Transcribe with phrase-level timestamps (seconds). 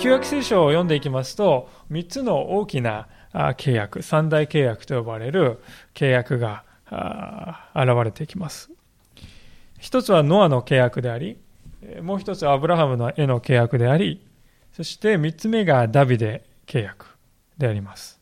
[0.00, 5.58] 旧約聖書を読んでいきますと、3つの大きな契約、三大契約と呼ばれる
[5.92, 6.64] 契約が
[7.74, 8.70] 現れていきます。
[9.78, 11.36] 一つはノアの契約であり、
[12.00, 14.26] もう一つはアブラハムの絵の契約であり、
[14.72, 17.18] そして三つ目がダビデ契約
[17.58, 18.18] であります。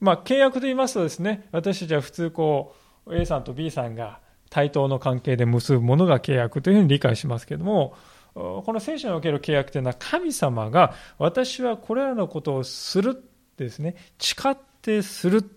[0.00, 2.74] まあ、契約と言いますとですね、私たちは普通こ
[3.06, 4.18] う、A さんと B さんが
[4.50, 7.94] 対等の関係で結ぶものが契約というふうに理解しますけれども、
[8.34, 13.22] この聖書における契約というのは神様が私はこれらのことをする
[13.56, 15.48] ですね、誓ってする。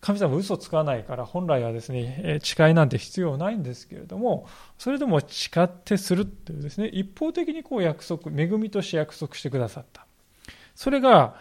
[0.00, 10.04] 神様嘘つかないから本来はですね、誓いなんて必要ないんですけれども、それでも誓ってするっていうですね、一方的にこう約束、恵みとして約束してくださった。
[10.74, 11.36] それが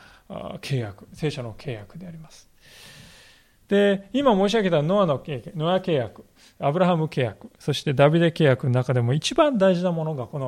[0.61, 2.50] 契約、聖書の契約であります。
[3.71, 6.25] で、今申し上げたノアの契約、ノア契約、
[6.59, 10.39] アブラハム契約、そしてダビデ契約の中でも一番大事なものがこ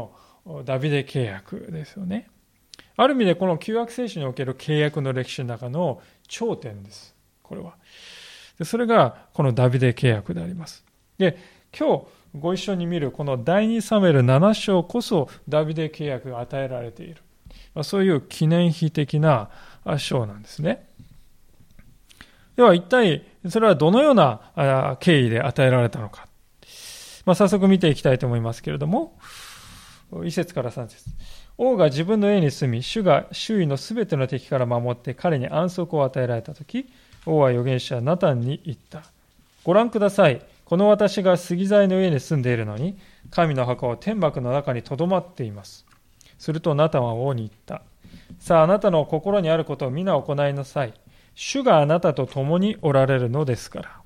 [0.45, 2.27] のダビデ契約ですよね。
[2.97, 7.15] ある意味でこの旧約聖書における契約の歴史の中の頂点です。
[7.43, 7.75] これは。
[8.59, 10.83] でそれがこのダビデ契約であります。
[11.17, 11.37] で、
[11.77, 12.05] 今日
[12.37, 17.21] ご一緒に見るこの第2サメル7章こそダビデ契約が与えられている
[17.73, 17.85] ま。
[17.85, 19.49] そういう記念碑的な
[19.97, 20.89] 章なんですね。
[22.55, 26.27] では一体それはどのような経緯で与えられたのか。
[27.25, 29.17] まあ、早速見ていきたいと思いますけれども、
[30.25, 31.09] 一節から三節。
[31.57, 36.87] 王が自分の家に住み、主が周囲のすべての敵から守って彼に安息を与えられたとき、
[37.25, 39.03] 王は預言者ナタンに言った。
[39.63, 40.41] ご覧ください。
[40.65, 42.97] この私が杉材の家に住んでいるのに、
[43.31, 45.85] 神の墓は天幕の中にとどまっています。
[46.37, 47.81] するとナタンは王に言った。
[48.39, 50.93] さあ、あなたの心にあることを皆行いなさい。
[51.35, 54.03] 主があなたと共におられるのですから。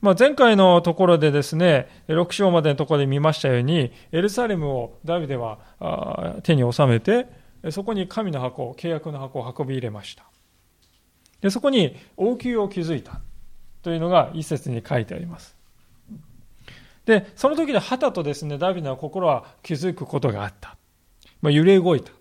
[0.00, 5.58] まあ、前回のところでですね、6章までのところで見ましたように、エルサレムをダビデは
[6.42, 7.26] 手に収めて、
[7.70, 10.24] そこに神の箱、契約の箱を運び入れました。
[11.42, 13.20] でそこに王宮を築いた
[13.82, 15.56] というのが一節に書いてあります。
[17.04, 20.76] で、その時で旗とですね、ダビデの心は気づくことがあった。
[21.42, 22.12] まあ、揺れ動いた。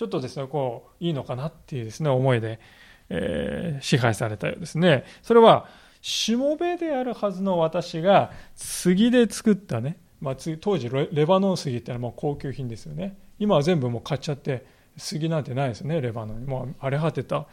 [0.00, 2.58] ちょっとですね、こう、いいのかなっていうですね、思いで、
[3.10, 5.04] えー、支配されたようですね。
[5.20, 5.68] それは、
[6.00, 13.18] しもべであるはずの私が杉で作ったね、まあ、当時レバノン杉ってのはもう高級品ですよね。
[13.38, 14.64] 今は全部もう買っちゃって
[14.96, 16.46] 杉なんてないですね、レバノンに。
[16.46, 17.46] もう荒れ果てた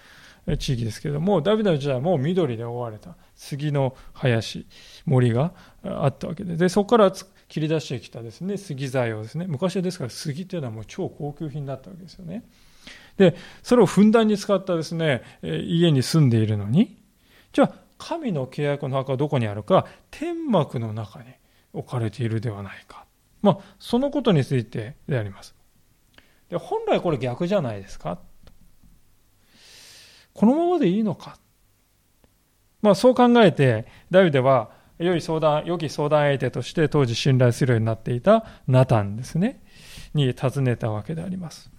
[0.57, 4.65] 地域ですけども、ダビデの時代はもう緑で覆われた杉の林、
[5.05, 5.51] 森が
[5.83, 7.11] あったわけで、でそこから
[7.47, 12.43] 切り出してきたですね、杉材をですね、昔はですから杉っていうのはもう超高級品だったわけですよね。
[13.17, 16.97] で、それをふんだんに使ったですね、家に住んでいるのに、
[17.53, 21.25] じゃあ、神の契約の墓はどこにあるか、天幕の中に
[21.73, 23.05] 置かれているではないか。
[23.41, 25.55] まあ、そのことについてであります。
[26.49, 28.19] で本来これ逆じゃないですか
[30.33, 31.37] このままでいいのか
[32.81, 34.69] まあ、そう考えて、ダビデは、
[34.99, 39.61] 良い相談、良き相談相手として当時信頼するようになっていたナタンですね、
[40.13, 41.71] に尋ねたわけであります。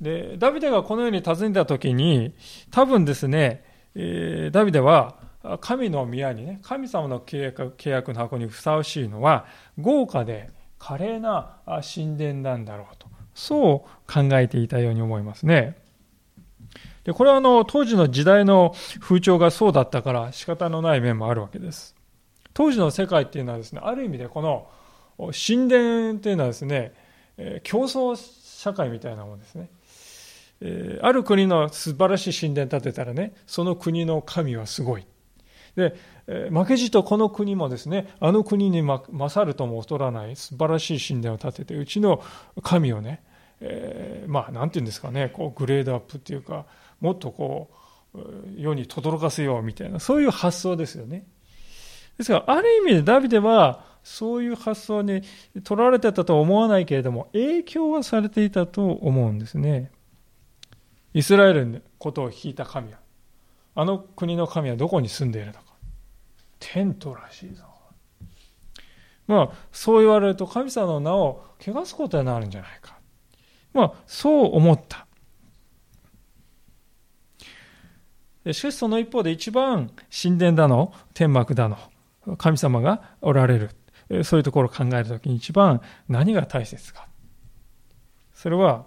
[0.00, 2.34] で、ダビデがこのように尋ねたときに、
[2.70, 5.16] 多分ですね、えー、ダビデは
[5.60, 9.46] 神の宮にね、神様の契約契約の箱にふさわしいのは、
[9.78, 11.58] 豪華で華麗な
[11.94, 15.81] 神殿なんだろうと、そう考えていたように思いますね。
[17.04, 21.94] で、これはあの、当時の時代の風潮がそうだったから仕方のない面もあるわけです。
[22.54, 24.68] 当時の世界っていうのはですね、ある意味でこの
[25.32, 26.94] 神殿っていうのはですね、
[27.64, 29.70] 競争社会みたいなものですね。
[31.02, 35.06] ある国の素晴らしい神殿建てたらね、その国の神はすごい。
[35.74, 35.96] で、
[36.50, 42.22] 負けじとこの国もですね、あの国に勝るとも劣らない素晴らしい神殿を建てて、うちの
[42.62, 43.22] 神をね、
[43.60, 46.66] えー、まあ、なんていうんですかね、こう、グレードアップっていうか、
[47.02, 47.70] もっとこ
[48.14, 48.18] う、
[48.56, 51.26] 世に轟かせようみたいな、そういう発想ですよね。
[52.16, 55.22] ですから、ある意味でダビデは、そういう発想に
[55.62, 59.90] 取られてたとは思わないけれども、影響はされていたと思うんですね。
[61.14, 62.98] イスラエルのことを聞いた神は、
[63.74, 65.60] あの国の神はどこに住んでいるのか。
[66.58, 67.64] テントらしいぞ。
[69.26, 72.98] まあ、そう言われると神様の名を汚すことになるんじゃないか。
[73.72, 75.06] まあ、そう思った。
[78.50, 81.78] しかしその一方で一番神殿だの、天幕だの、
[82.38, 83.70] 神様がおられる。
[84.24, 87.06] そういうところを考えるときに一番何が大切か。
[88.34, 88.86] それは、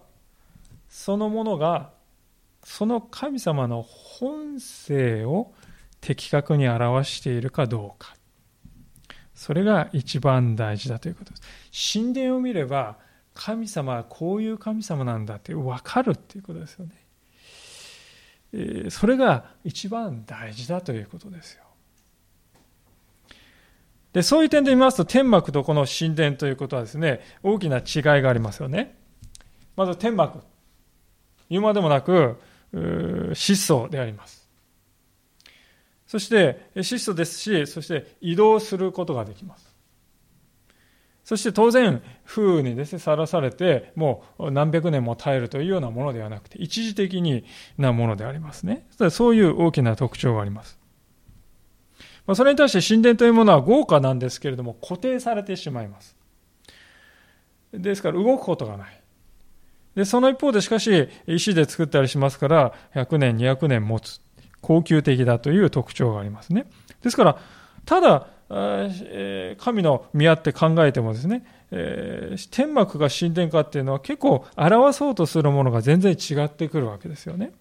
[0.90, 1.92] そのものが、
[2.64, 5.54] その神様の本性を
[6.02, 8.16] 的確に表しているかどうか。
[9.34, 11.94] それが一番大事だということです。
[11.94, 12.98] 神殿を見れば、
[13.34, 17.05] 神様はこういう神様なんだって分かるっていうことですよね。
[18.90, 21.64] それが一番大事だということですよ。
[24.14, 28.98] で、そういう点で見ますと、天幕とこの神殿ということはですね、大きな違いがありますよね。
[29.76, 30.40] まず天幕。
[31.50, 32.40] 言うまでもなく、
[33.34, 34.50] 質素であります。
[36.08, 39.75] そして、質素ですし、そして移動することができます。
[41.26, 47.46] そして当然、風にですね、さらされて、もう何百年も耐えるというようなものではなくて、一時的に
[47.80, 48.86] なものでありますね。
[49.10, 50.80] そういう大きな特徴があります。
[52.36, 56.16] それに対して神殿というものは豪華なんですけれども、固定されてしまいます。
[57.74, 59.02] ですから動くことがない。
[59.96, 64.22] で、その一方でしかし、石で作ったりしますから、100年、200年持つ。
[64.62, 66.68] 高級的だという特徴がありますね。
[67.02, 67.38] ですから、
[67.86, 71.46] ただ、神の宮って考えてもですね、
[72.52, 77.52] 天幕が神殿かっていうのは結構表そうとするものが全然違ってくるわけですよね。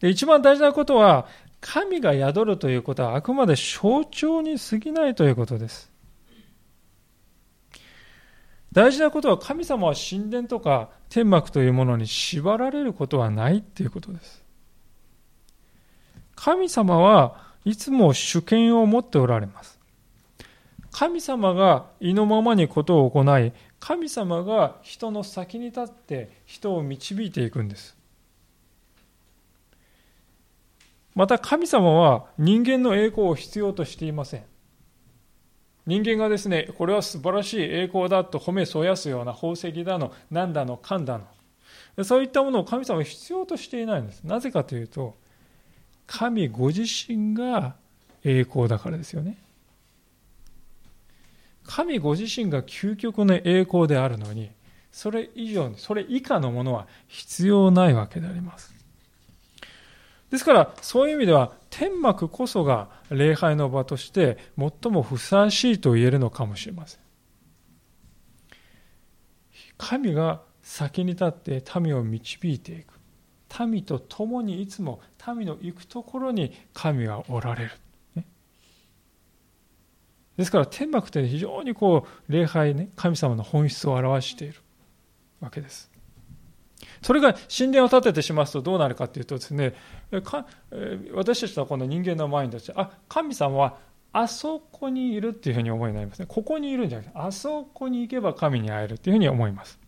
[0.00, 1.26] で一番大事なことは、
[1.60, 5.90] 神が宿るということはあくまで象徴に過ぎないということです。
[8.72, 14.44] 大事なことは神様は神殿とか天幕というものに縛られることはないということです。
[16.34, 19.76] 神様はいつも主権を持っておられます。
[20.92, 27.96] 神様が意のままにことを行い、神様が人の先に立って人を導いていくんです。
[31.16, 34.44] また神様は人間の栄光を必要としていません。
[35.86, 41.18] 人間がですね、これは素晴らしい栄光だと褒めそやすような宝石だの、なんだの、かんだ
[41.96, 42.04] の。
[42.04, 44.22] そういったものを神様は必要としていないんです。
[44.22, 45.16] なぜかというと、
[46.06, 47.76] 神ご自身が
[48.24, 49.38] 栄光だからですよね。
[51.64, 54.50] 神ご自身が究極の栄光であるのに、
[54.92, 58.74] それ以上に、それ以下のものは必要ないわけであります。
[60.30, 67.00] ですから、そういう意味では、天幕こそが礼拝の場として最もふさわしいと言えるのかもしれません。
[69.76, 72.95] 神が先に立って民を導いていく。
[73.66, 77.70] 民と共にいつも民の行くところに神はおられる。
[80.36, 84.60] ですから天幕って非常にこう礼拝ね神様の本質を表している
[85.40, 85.90] わけです。
[87.00, 89.74] それが神殿を建ててしますとどうなるかというとですね、
[91.14, 93.78] 私たちのこの人間のマインドとして、あ、神様は
[94.12, 96.26] あそこにいるっていうふうに思いになりますね。
[96.28, 99.78] ここにいるんじゃなくて、あそこに行けば神に会えるっていうふうに思います。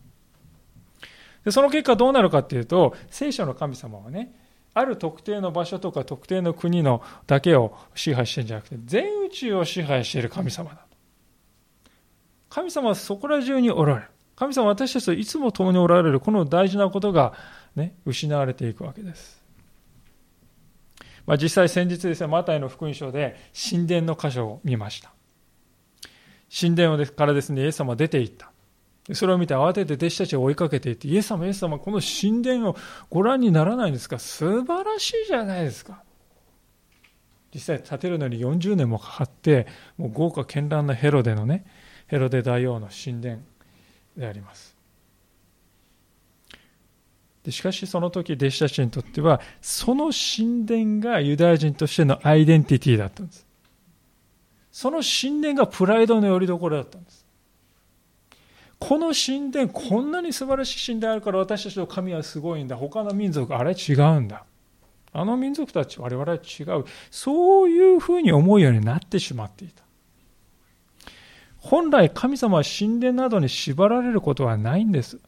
[1.45, 4.33] でその結果どうなるかっていうと、聖書の神様はね、
[4.73, 10.85] ある特定の場所とか特定の国のだけを支配してるんじゃなくて、全宇宙を支配している神様だ。
[12.49, 14.07] 神様はそこら中におられる。
[14.35, 17.33] 神様は私たちといつも共におられるこの大事なことが、
[17.75, 19.39] ね、失われていくわけです。
[21.25, 23.35] まあ、実際先日ですね、マタイの福音書で
[23.69, 25.11] 神殿の箇所を見ました。
[26.49, 28.48] 神殿からですね、イエス様は出て行った。
[29.13, 32.75] それを見て慌てて弟子たちを追いかけていって、イエス様、イエス様、この神殿を
[33.09, 34.19] ご覧にならないんですか？
[34.19, 36.03] 素晴らしいじゃないですか。
[37.53, 41.65] 実際建てるのに40年もかかって、もう豪華絢爛なヘロデのね、
[42.07, 43.39] ヘロデ大王の神殿。
[44.17, 44.75] であります
[47.43, 53.47] でしかしその時弟子たちにとってはその神殿がユダヤ人としてのアイデンティティだったんです
[54.73, 57.18] その神殿がプライドの拠り所だったんです
[58.79, 62.75] この神殿こんなに素晴らしい神殿あるから私たちの神はすごいんだ。
[62.77, 64.45] 他の民族あれ違うんだ。
[65.11, 66.85] あの民族たち我々は違う。
[67.11, 69.83] そういうふうに思うようになってしまっていた。
[71.57, 75.19] 本来神様は神殿などに縛られることはないんです。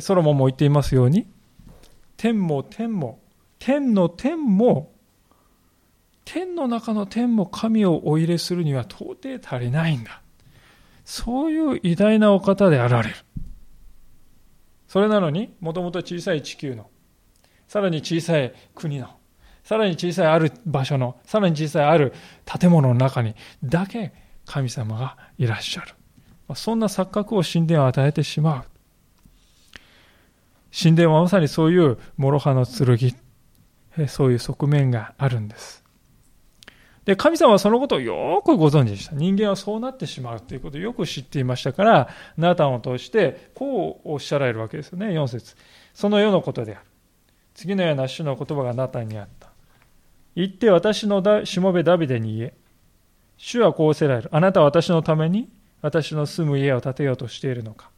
[0.00, 1.26] ソロモンも言っていますように、
[2.16, 3.20] 天も天も、
[3.58, 4.92] 天の天も、
[6.24, 10.22] 天の中の天も神をお入れするには到底足りないんだ。
[11.06, 13.14] そういう偉大なお方であられる。
[14.88, 16.90] それなのに、もともと小さい地球の、
[17.68, 19.08] さらに小さい国の、
[19.62, 22.12] さらに小さいある場所の、さらに小さいある
[22.44, 24.12] 建物の中にだけ
[24.46, 25.94] 神様がいらっしゃる。
[26.56, 28.64] そんな錯覚を神殿を与えてしまう。
[30.76, 35.85] 神殿はまさにそういう諸刃の剣、そういう側面があるんです。
[37.06, 39.14] で、神様はそのことをよくご存知でした。
[39.14, 45.54] 人間はそうなってしまうということをよく知っていましたから、ナタンを通してこうおっしゃられるわけですよね、4節
[45.94, 46.84] その世のことである。
[47.54, 49.50] 次のような主の言葉がナタンにあった。
[50.34, 52.54] 行って私のしもべダビデに言え。
[53.36, 54.28] 主はこうせられる。
[54.32, 55.48] あなたは私のために
[55.82, 57.90] 私の住む家を建てようとしているのか。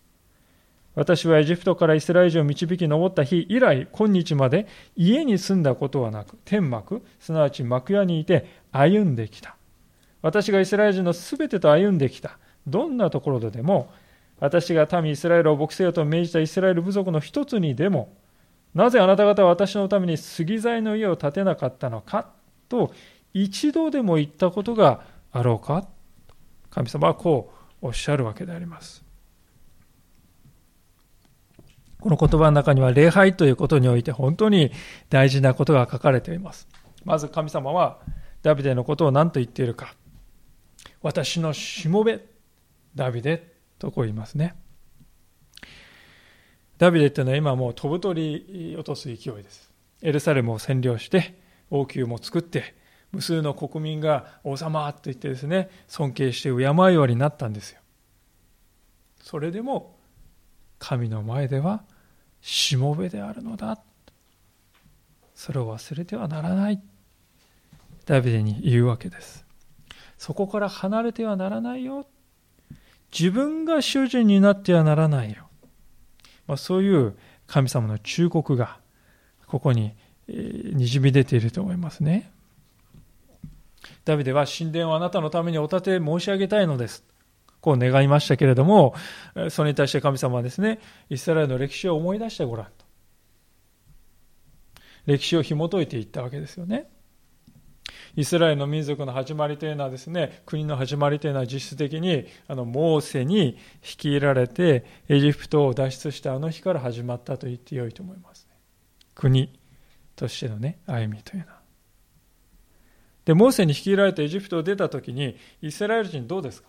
[0.98, 9.54] 私はエジプトからイスラエル人を導き上った日以来、今日まで家に住んだことはなく、天幕、すなわち幕屋にいて歩んできた。
[10.22, 12.36] 私がイスラエル人のすべてと歩んできた。
[12.66, 13.92] どんなところででも、
[14.40, 18.12] 私が民イスラエルを牧せよと命じたイスラエル部族の一つにでも、
[18.74, 22.32] なぜあなた方は私のために杉材の家を建てなかったのか
[22.68, 22.92] と
[23.32, 25.86] 一度でも言ったことがあろうか
[26.70, 27.52] 神様はこ
[27.82, 29.07] うおっしゃるわけであります。
[32.08, 34.72] この言葉の中には礼拝ということにおいて本当に
[35.10, 36.66] 大事なことが書かれています。
[37.04, 37.98] まず神様は
[38.40, 39.94] ダビデのことを何と言っているか。
[41.02, 42.24] 私のしもべ、
[42.94, 44.56] ダビデとこう言いますね。
[46.78, 49.70] ダビデっていうのは今もう飛ぶ鳥落とす勢いです。
[50.00, 51.38] エルサレムを占領して、
[51.70, 52.74] 王宮も作って、
[53.12, 57.80] 無数の国民が王様と言ってですね、尊敬して敬うようになったんですよ。
[59.20, 59.98] それでも、
[60.78, 61.84] 神の前では、
[62.48, 63.78] しもべであるのだ。
[65.34, 66.80] それを忘れてはならない。
[68.06, 69.44] ダビデに言うわけです。
[70.16, 72.06] そこから離れてはならないよ。
[73.12, 75.46] 自分が主人になってはならないよ。
[76.46, 78.78] まあ、そういう神様の忠告が
[79.46, 79.92] ここに
[80.26, 82.32] にじみ出ていると思いますね。
[84.06, 87.04] ダビデは神殿をあなたのためにお立て申し上げたいのです。
[87.60, 88.94] こう願いましたけれども、
[89.50, 90.78] それに対して神様はですね、
[91.10, 92.72] イスラエルの歴史を思い出してごらんと。
[95.06, 96.90] 歴史を紐解いていったわけですよね。
[98.16, 108.56] イスラエルの民族の始まりというのはですね、国の始まりというのは実質的にあのモーセに率いられてエジプトを脱出したあの日から始まったと言ってよいと思います、ね。
[109.14, 109.58] 国
[110.16, 111.58] としてのね、歩みというのは。
[113.24, 116.68] で、モーセに率いられてエジプトを出た時に、イスラエル人どうですか？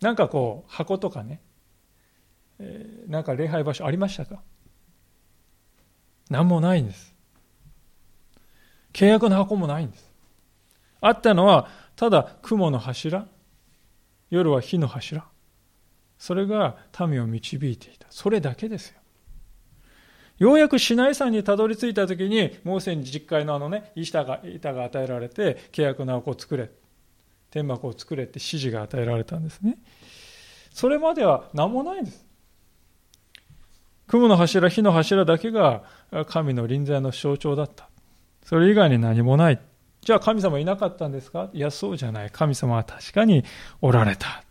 [0.00, 1.40] なんかこう、箱とかね、
[2.58, 4.42] え、なんか礼拝場所ありましたか？
[6.28, 7.14] 何もないんです。
[8.92, 10.10] 契約の箱もないんです。
[11.00, 13.26] あったのは、ただ雲の柱、
[14.30, 15.24] 夜は火の柱。
[16.18, 16.76] それが
[17.06, 18.06] 民を導いていた。
[18.10, 19.00] それだけですよ。
[20.38, 26.70] ようやくシナイ山にたどり着いた時に、モーセに実会のあのね、板が板が与えられて、契約の箱を作れ。
[27.50, 29.78] 天幕を作れって指示が与えられたんですね。
[30.72, 32.24] それまでは何もないんです。
[34.06, 35.82] 雲の柱、火の柱だけが
[36.28, 37.88] 神の臨在の象徴だった。
[38.44, 39.60] それ以外に何もない。
[40.00, 41.50] じゃあ神様いなかったんですか？
[41.52, 42.30] いや、そうじゃない。
[42.30, 43.44] 神様は確かに
[43.80, 44.42] おられた。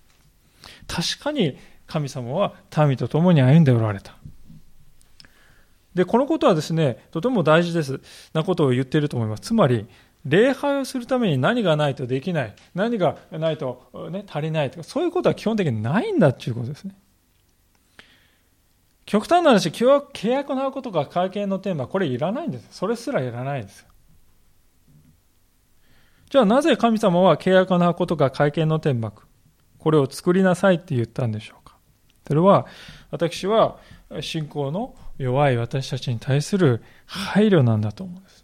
[0.88, 4.16] 確かに神様は民と共に歩んでおられた。
[5.96, 8.00] で、このことはですね、とても大事です
[8.34, 9.42] なことを言っていると思います。
[9.42, 9.88] つまり、
[10.26, 16.96] 礼拝をするために何がないとできない、何がないと、ね、足りないとか、そういうことは基本的にないんだっていうことですね。
[19.06, 22.68] 極端な話、契約のことか会見のテーマ、これいらないんです。
[22.72, 23.88] それすらいらないんです
[26.30, 29.24] じゃあなぜ神様は契約の箱とか会見の天幕、
[29.80, 31.78] これを作りなさいって言ったんでしょうか
[32.28, 32.68] それは、
[33.10, 33.80] 私は
[34.22, 38.39] 信仰の弱い私たちに対する配慮なんだと思うんです。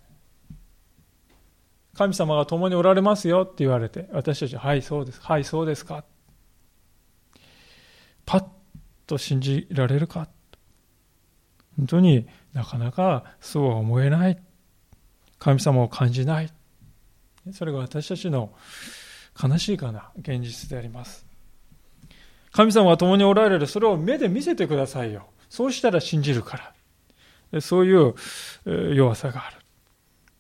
[1.97, 5.21] 神様が共におられますよって言われて、私たちは、い、そうです。
[5.21, 6.03] はい、そうですか。
[8.25, 8.45] パッ
[9.07, 10.27] と信じられるか
[11.77, 14.41] 本当になかなかそうは思えない。
[15.39, 16.49] 神様を感じない。
[17.53, 18.53] それが私たちの
[19.41, 21.25] 悲しいかな現実であります。
[22.51, 23.67] 神様が共におられる。
[23.67, 25.27] それを目で見せてくださいよ。
[25.49, 26.73] そうしたら信じるか
[27.51, 27.61] ら。
[27.61, 29.57] そういう弱さがある。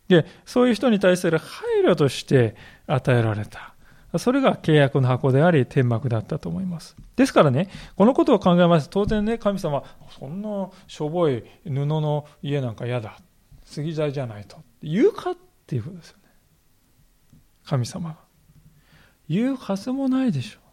[0.07, 2.55] で、そういう人に対する配慮として
[2.87, 3.73] 与えられた。
[4.17, 6.95] それが契約の箱であり、天幕だったと思います。
[7.15, 9.83] ですからね、このことを考えますと、当然ね、神様、
[10.17, 13.17] そんなしょぼい布の家なんか嫌だ。
[13.65, 14.57] 杉材じゃないと。
[14.81, 15.35] 言うかっ
[15.65, 16.23] ていうことですよね。
[17.65, 18.17] 神様が。
[19.27, 20.64] 言うはずもないでしょう。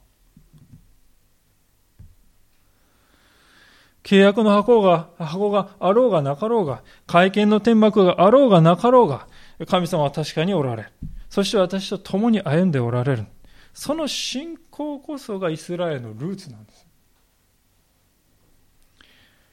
[4.03, 9.27] 契約の箱が、箱があろうがなかろうが、会見の天幕があろうがなかろうが、
[9.67, 10.89] 神様は確かにおられる。
[11.31, 13.27] そして私と共に歩んでおられる。
[13.73, 16.87] その信仰こそがイスラエルのルーツなんです。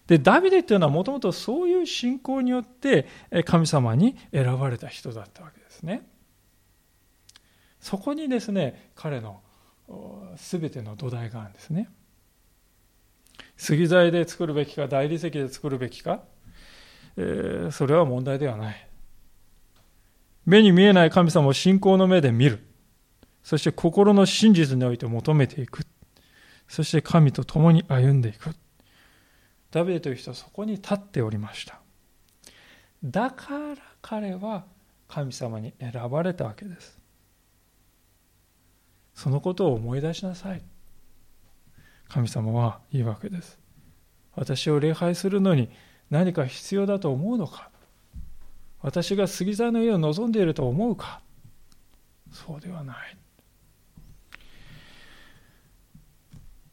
[0.07, 3.07] で、ダビデっていうのはもともとそういう信仰によって
[3.45, 6.09] 神様に選ばれた人だったわけですね。
[7.79, 9.41] そこにですね、彼の
[10.35, 11.89] 全ての土台があるんですね。
[13.59, 16.23] 杉材で作るべきか、大理石で作るべきか、
[17.17, 18.87] えー、それは問題ではない。
[20.45, 22.65] 目に見えない神様を信仰の目で見る。
[23.43, 25.85] そして心の真実において求めていく。
[26.69, 28.55] そして神と共に歩んでいく。
[29.71, 31.81] ダビデという人はそこに立っておりました。
[33.03, 34.63] だから彼は
[35.09, 36.97] 神様に選ばれたわけです。
[39.13, 40.61] そのことを思い出しなさい。
[42.09, 43.57] 神様は言うわけです。
[44.35, 45.69] 私を礼拝するのに
[46.09, 47.69] 何か必要だと思うのか？
[48.81, 51.21] 私が杉材の家を望んでいると思うか？
[52.31, 53.17] そうではない。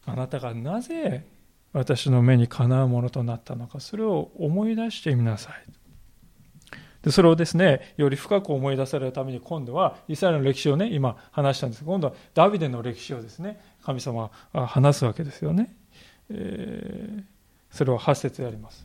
[0.07, 1.26] あなたがなぜ
[1.73, 5.55] 私の目にかなうものとなったのか、それを思い出してみなさい。
[7.06, 15.72] でそれをですね、より深く思い出されるために、今度はイスラエルの歴史をね、今話したんですが、今度はダビデの歴史をですね、神様は話すわけですよね。
[16.30, 17.22] えー、
[17.70, 18.84] それを8節であります。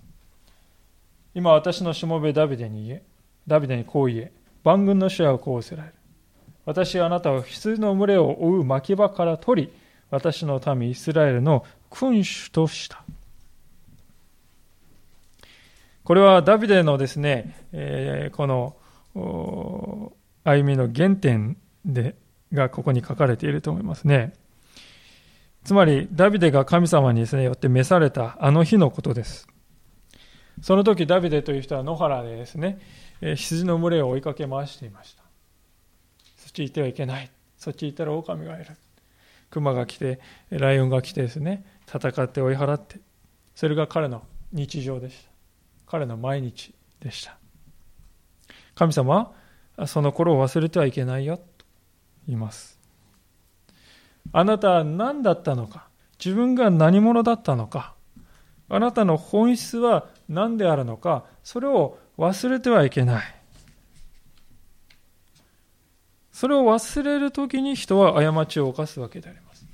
[1.33, 3.03] 今私のしもべダビデに言え、
[3.47, 4.31] ダビデにこう言え、
[4.63, 5.95] 万軍の主はこうせられる。
[6.65, 9.73] 私はあなたを羊の群れを追う牧場から取り、
[10.11, 13.03] 私の民イスラエルの君主とした。
[16.11, 18.75] これはダビデのですね、えー、この
[20.43, 22.17] 歩みの原点で
[22.51, 24.33] がここに書かれていると思いますね。
[25.63, 29.47] つまり、ダビデが神様にですね、よって召されたあの日のことです。
[30.61, 32.81] その時、ダビデという人は野原でですね、
[33.21, 35.23] 羊の群れを追いかけ回していました。
[36.35, 37.31] そっち行ってはいけない。
[37.57, 38.71] そっち行ったら狼がいる。
[39.49, 42.99] 熊が来て、ライオンが来てですね、戦って追い払って、
[43.55, 45.30] それが彼の日常でした。
[45.91, 47.37] 彼の毎日でした。
[48.75, 49.33] 神様
[49.77, 51.65] は、その頃を忘れてはいけないよ、と
[52.27, 52.79] 言います。
[54.31, 57.93] あなたは何だったのか、自分が何者だったのか、
[58.69, 63.35] あなたの本質は何であるのか、それを忘れてはいけない。
[66.31, 69.65] それを忘れるときに人は過ちを犯すわけであります。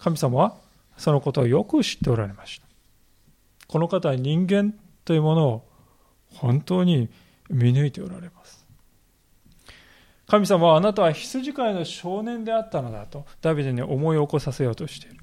[0.00, 0.56] 神様は
[0.96, 2.71] そのことをよく知っておられました。
[3.72, 4.74] この方は人間
[5.06, 5.68] というものを
[6.34, 7.08] 本当に
[7.48, 8.66] 見抜いておられます。
[10.26, 15.16] 神様はあなたは羊飼いの少年であったのだとダビデに思い起こさせようとしている。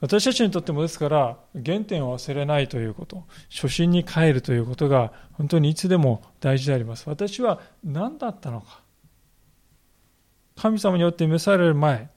[0.00, 8.80] 私たちにとってもですから原点を忘れないということ初心に帰るということが本当にいつでも大事であります私は何だったのか
[10.56, 12.08] 神様によって召される前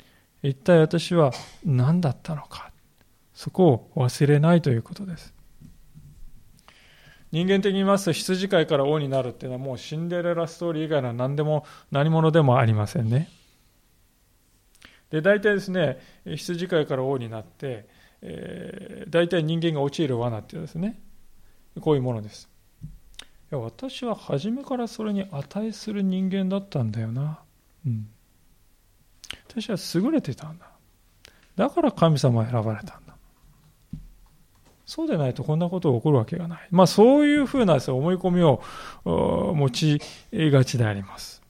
[0.42, 1.32] 一体私は
[1.66, 2.72] 何だったのか
[3.38, 5.32] そこを忘れないということです。
[7.32, 13.30] 人間的に言いますと羊飼いから王になるっていうのはもうシンデレラストーリー以外の何でも何者でもありませんね。
[15.12, 17.88] で大体ですね羊飼いから王になって、
[18.24, 21.00] えー、大体人間が陥る罠っていうですね
[21.80, 22.50] こういうものです。
[23.20, 27.40] いや私は初めからそれに値する人間だったんだよな、
[27.86, 28.10] うん、
[29.48, 30.72] 私は優れてたんだ。
[31.56, 33.07] だから神様は選ばれたんだ。
[34.88, 36.68] そうでないとこんなことが起こるわけがない。
[36.72, 37.80] まあそういうふうな思
[38.14, 38.64] い込みを
[39.54, 40.02] 持ち
[40.34, 41.44] がちであります。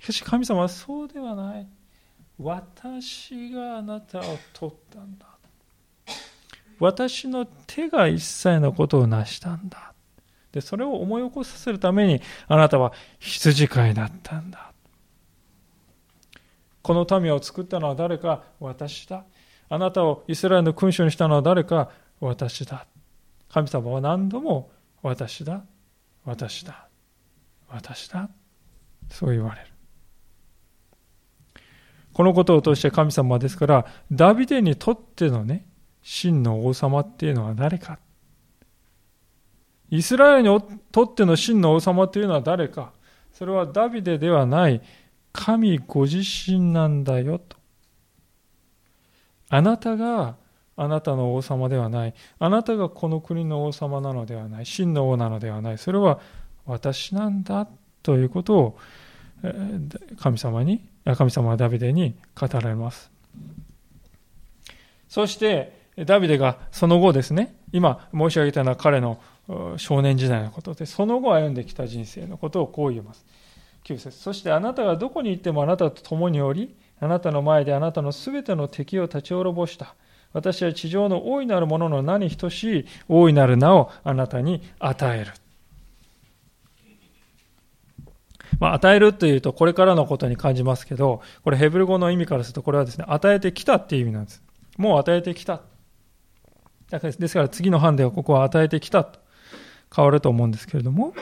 [0.00, 1.68] しかし神様はそうではない。
[2.38, 5.26] 私があなたを取ったんだ。
[6.78, 9.92] 私の手が一切のことを成したんだ。
[10.52, 14.72] で、それを思い起こさせるために、あなたは羊飼いだったんだ。
[16.80, 18.44] この民を作ったのは誰か？
[18.60, 19.24] 私だ。
[19.68, 21.90] あなたをイスラエルの君主にしたのは誰か？
[22.20, 22.86] 私だ。
[23.48, 24.70] 神様は何度も
[25.02, 25.64] 私だ、
[26.24, 26.88] 私だ、
[27.68, 28.28] 私だ。
[29.08, 29.66] そう言われる。
[32.12, 35.66] このことを通して神様はですから、ダビデにとってのね、
[36.02, 37.98] 真の王様っていうのは誰か。
[39.90, 40.60] イスラエルに
[40.92, 42.92] とっての真の王様というのは誰か。
[43.32, 44.82] それはダビデではない
[45.32, 47.56] 神ご自身なんだよと。
[49.48, 50.36] あなたが
[50.78, 52.14] あなたの王様ではない。
[52.38, 54.66] あなたがこの国の王様なのではない。
[54.66, 55.78] 真の王なのではない。
[55.78, 56.20] それは
[56.66, 57.66] 私なんだ
[58.04, 58.78] ということを
[60.18, 60.80] 神様に
[61.16, 63.10] 神様はダビデに語られます。
[65.08, 69.18] そして、ダビデがその後ですね、今申し上げたのは彼の
[69.78, 73.26] 少年時代のことで、その後歩んできた人生のことをこう言います。
[73.84, 79.94] 9節そしてあなたがどこに行ってもあなたと共におり、あなたの前であなたのすべての敵を立ち滅ぼした。
[80.32, 85.32] 私は地上の大いなるものの名に等しい大いなる名をあなたに与える。
[88.60, 94.42] まあ、与えるというとこれからのことに感じますけど、これヘブル語の意味からするとこれはですね、与えてきたっていう意味なんです。
[94.76, 95.62] もう与えてきた。
[96.90, 99.20] ですから次の版ではここは与えてきたと
[99.94, 101.14] 変わると思うんですけれども、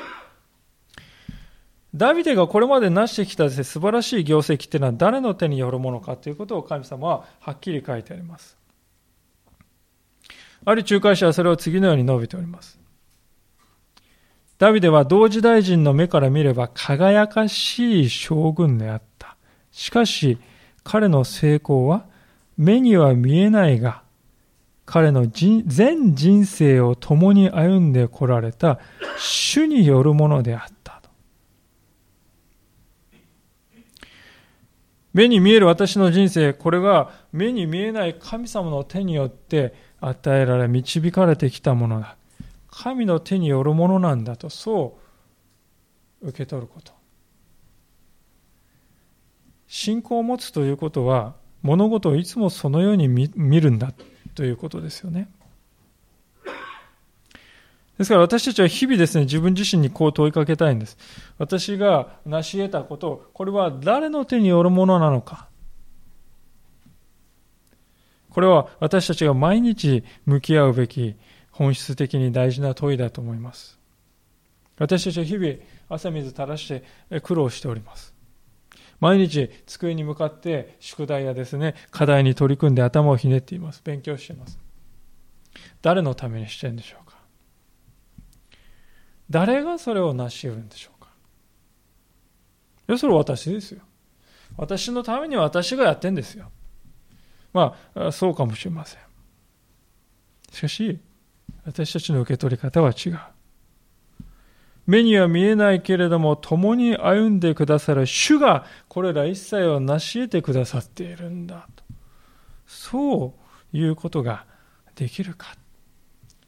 [1.95, 8.57] ダビデがこれまで成してきたです、ね素晴らしい業績っていうのは誰の手によるものかということを神様ははっきり書いてあります。
[10.67, 12.79] ある仲介者はそれを次のように述べております。
[14.59, 19.37] ダビデは同時大臣の目から見れば輝かしい将軍であった。
[19.71, 20.39] しかし、
[20.83, 22.05] 彼の成功は
[22.57, 24.03] 目には見えないが、
[24.85, 28.81] 彼の全人生を共に歩んでこられた
[29.19, 30.87] 主によるものであった
[35.17, 42.17] 目に見える私の人生、これが目に見えない神様の手によって与えられ導かれてきたものだ。
[42.71, 44.99] 神の手によるものなんだと、そ
[46.23, 46.93] う受け取ること。
[49.69, 53.93] 信仰を持つということは、物事をいつもそのように見るんだ
[54.35, 55.29] ということですよね。
[57.99, 60.99] ですから私たちは日々ですね、自分自身にこう問いかけたいんです。
[61.39, 65.49] 私が成し得たこと、これは誰の手によるものなのか。
[68.37, 71.17] これは私たちが毎日向き合うべき
[71.51, 73.79] 本質的に大事な問いだと思います。
[74.77, 75.55] 私たちは日々
[75.89, 78.13] 汗水垂らして苦労しております。
[79.01, 83.81] 毎日机に向かって宿題やですね、課題に取り組んで頭をひねっています。
[83.83, 84.59] 勉強しています。
[85.81, 87.17] 誰のためにしてるんでしょうか
[89.31, 91.09] 誰がそれを成し得るんでしょうか
[92.87, 93.81] いや、それ私ですよ。
[94.59, 96.51] 私のために私がやってんですよ。
[97.57, 99.01] まあ、そうかもしれません。
[100.53, 101.01] しかし、
[101.65, 103.19] 私たちの受け取り方は違う。
[104.87, 111.83] 目には見えないけれども、共に歩んでくださる主がこれら一切を成し得てくださっているんだと。
[112.67, 113.35] そ
[113.73, 114.45] ういうことが
[114.95, 115.57] できるか。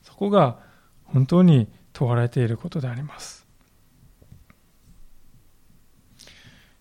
[0.02, 0.58] そこが
[1.04, 3.46] 本当に問われていることであります。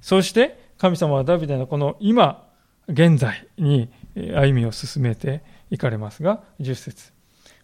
[0.02, 2.46] そして神様はダビデのこの今、
[2.88, 3.90] 現在に
[4.34, 7.12] 歩みを進めていかれますが、10節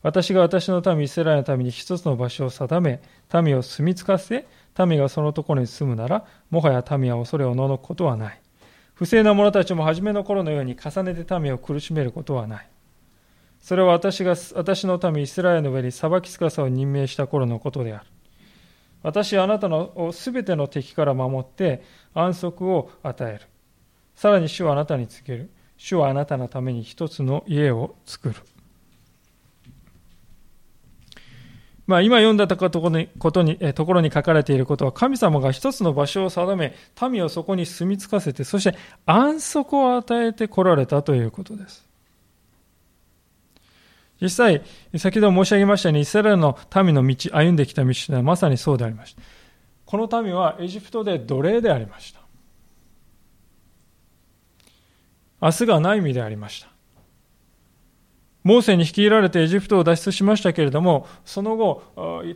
[0.01, 3.01] 私が私の民イスラエルのために一つの場所を定め、
[3.41, 4.45] 民を住み着かせ、
[4.85, 8.41] 民がそのところに住むなら、もはや民は恐れをののくことはない。
[8.93, 12.69] 不正な者たちも初めの頃のように重ねて民を苦しめることはない。
[13.59, 18.05] それは私が私の民イスラエルの上に裁きつかさを任命した頃のことである。
[19.03, 21.81] 私はあなたのすべての敵から守って
[22.13, 23.45] 安息を与える。
[24.15, 25.49] さらに主はあなたに告げる。
[25.77, 28.35] 主はあなたのために一つの家を作る。
[31.85, 36.73] まあ、今読んだところにことにところに書かれていることは、神様が一つの場所を定め、
[37.11, 41.85] 民をそこに住み着かせて、そして安息を与えてこられたということです。
[44.21, 44.63] 実際、
[44.97, 49.21] 先ほど申し上げましたように、イスラエルの民の道、歩んできた道というのはまさにそうでありました。
[49.85, 52.22] この民はエジプトで奴隷でありました。
[55.43, 56.69] 明日がない身でありました。
[58.43, 61.83] モーセに率いられてエジプトを脱出しましたけれども、その後、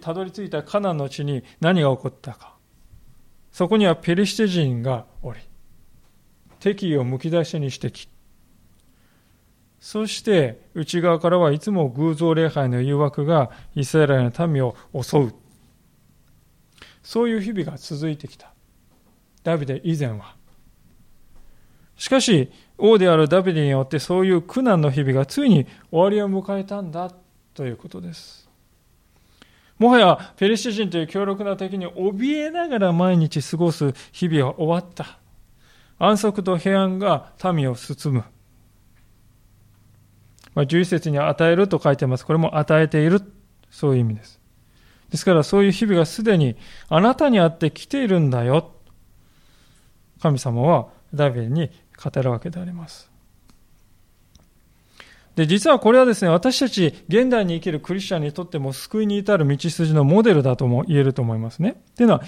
[0.01, 2.57] たどり着いたカナンの地に何が起こったか。
[3.49, 5.39] そこにはペリシテ人がおり、
[6.59, 8.09] 敵意をむき出しにしてき、
[9.79, 15.33] そして内側からはいつも偶像礼拝の誘惑がイスラエルの民を襲う。
[17.03, 18.53] そういう日々が続いてきた。
[19.43, 20.35] ダビデ以前は。
[21.95, 27.11] しかし、王であるダビデによってそういう苦難の日々がついに終わりを迎えたんだ
[27.53, 28.47] ということです。
[29.79, 35.19] もはやペリシテ人という強力な敵に怯えながら毎日過ごす日々は終わった。
[35.99, 38.23] 安息と平安が民を包む。
[40.53, 42.25] まあ、11節に与えると書いてます。
[42.25, 43.21] これも与えている。
[43.69, 44.39] そういう意味です。
[45.09, 46.55] ですからそういう日々がすでに
[46.89, 48.71] あなたにあって来ているんだよ。
[50.21, 51.69] 神様はダビデに
[52.01, 53.11] 語るわけであります。
[55.35, 61.81] で、実はこれはですね、私たち現代に生きるクリスチャンにとっても救いに至る道筋のモデルだとも言えると思いますね。
[61.91, 62.23] っていうのは、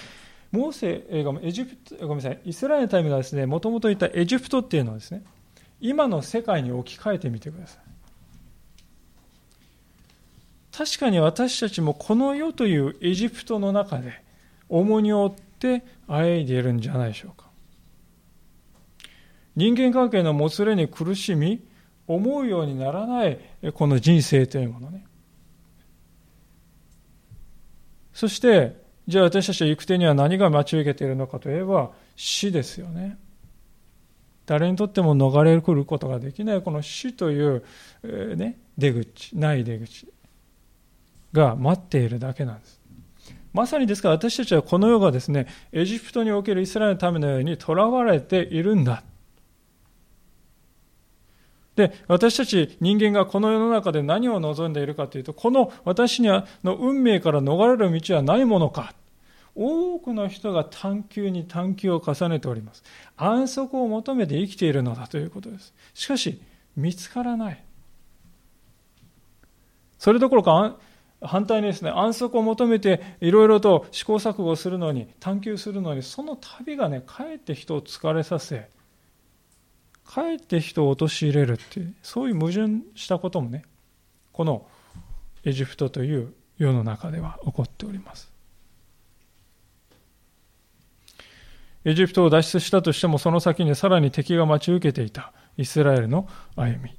[0.52, 5.24] モーセ、エジプト、ごめんなさい、イスラエルのタイムがですね、もともといたエジプトっていうのはですね、
[5.82, 7.84] 今の世界に置き換えてみてください。
[10.72, 14.24] 確かに私たちもこの世というエジプトの中で
[14.70, 17.49] 重荷を負ってあえいでいるんじゃないでしょうか。
[19.56, 21.66] 人間関係のもつれに苦しみ、
[22.08, 23.40] 思うようにならない
[23.74, 25.06] この人生というものね。
[28.14, 28.76] そして、
[29.08, 33.18] じゃあ私たちは行く手には何が待ち受けているのかといえば死ですよね。
[34.46, 37.64] 誰にとっても逃れることができないこの死という、
[38.04, 40.12] えね、出口、ない出口
[41.32, 42.80] が待っているだけなんです。
[43.54, 49.04] まさにですから私たちはこの世がですね、エジプトにおけるイスラエルのためのように囚われているんだ。
[51.80, 58.94] で、私たち人間がこの世の中で何を望んでいるかというと、この私にはの運命から逃れる道はないものか。
[59.56, 62.84] 多くの人が探求に探求を重ねております。
[63.16, 65.74] 安息を求めて生きているのだということです。
[65.94, 66.42] しかし、
[66.76, 67.64] 見つからない。
[69.98, 70.76] それどころか、
[71.22, 78.70] 反対にですね、安息を求めていろいろと試行錯誤するのに、探求するのに、その旅がね、かえって人を疲れさせ、
[80.10, 83.64] かえって人を陥れるっていう、そういう矛盾したこともね、
[84.32, 84.66] この
[85.46, 88.32] エジプトという世の中では起こっております。
[91.86, 96.98] エジプトを脱出したとしても、その先にさらに敵が待ち受けていたイスラエルの歩み。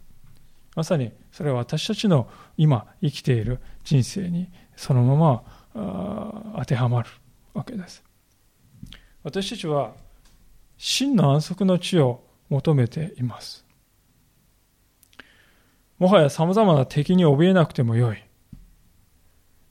[0.76, 5.42] まさにそれは私たちの今生きている人生にそのま
[5.74, 7.10] ま当てはまる
[7.54, 8.04] わけです。
[9.24, 9.94] 私たちは
[10.78, 13.64] 真の安息の地を求めています。
[15.98, 18.22] もはや様々な敵に怯えなくてもよい。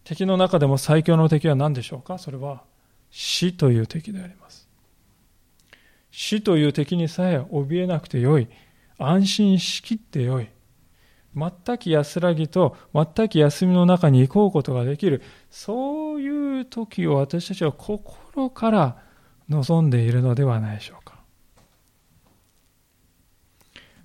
[0.04, 2.18] 敵の中でも最強の敵は何でしょうか？
[2.18, 2.64] それは
[3.12, 4.68] 死という敵であります。
[6.10, 8.48] 死という敵にさえ怯えなくてよい。
[8.98, 10.50] 安心しきってよい。
[11.36, 15.22] 全く安らぎと全く休みの中に行こうことができる。
[15.52, 18.98] そういう時を私たちは心から
[19.48, 21.20] 望んでいるのではないでしょうか。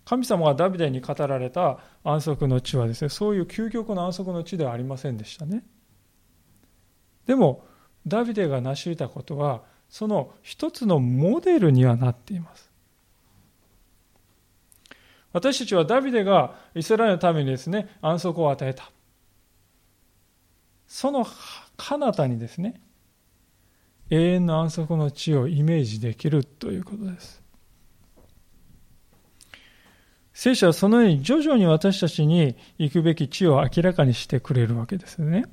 [0.04, 5.64] 神様がダビデに語られた安息の地はですね、そういう究極の安息の地ではありませんでしたね。
[7.26, 7.64] でも、
[8.06, 12.70] ダビデが成し得たことは、その一つのモデルにはなっています。
[15.32, 18.90] 私たちはダビデがイスラエルのためにですね、安息を与えた。
[20.86, 21.26] その
[21.76, 22.80] 彼方にですね、
[24.10, 27.43] 永遠の安息の地をイメージできるということです。
[30.34, 35.44] 聖書はそのように徐々に私たちに行くべき地を明らかにしてくれるわけですね。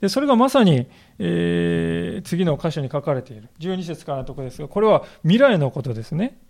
[0.00, 0.86] でそれがまさに、
[1.18, 6.40] えー、次の箇所に書かれている12節からのところですが、これは未来のことですね。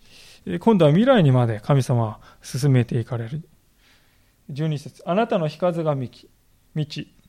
[0.61, 3.43] 今度は未来にまで神様は進めていかれる。
[4.53, 6.07] 12節あなたの日風が道、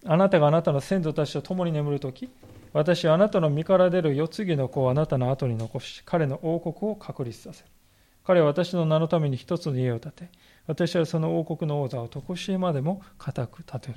[0.06, 2.30] あなたがあなたの先祖たちと共に眠るとき、
[2.72, 7.70] 私はあなたの身から出る世継ぎの子をあなたの後に残し、彼の王国を確立させる。
[8.30, 10.30] 彼は私の名のために一つの家を建て、
[10.68, 13.96] 私はその王国の王座を常しえまでも固く建てる。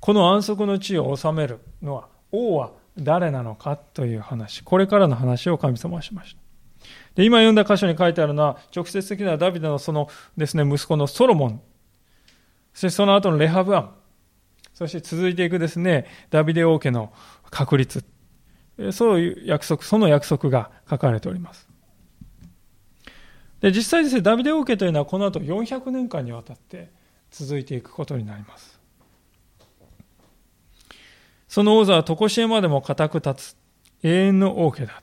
[0.00, 6.86] この安息の地を治めるのは、王は誰なのかという話、これからの話を神様はしました。
[7.14, 11.62] で今読んだ箇所に書いてあるのは、直接的なダビデのそのですね、息子のソロモン、
[12.74, 13.94] そしてその後のレハブアン、
[14.74, 17.14] そして続いていくですね、ダビデ王家の
[17.48, 18.04] 確立、
[18.92, 21.68] そういう約束、その約束が書かれております。
[23.60, 26.90] で、実際ですね、ダビデ王家というのはこの後400年間にわたって
[27.30, 28.80] 続いていくことになります。
[31.48, 33.56] その王座は常しえまでも固く立つ
[34.02, 35.02] 永遠の王家だ